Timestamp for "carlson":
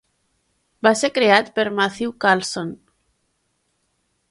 2.25-2.75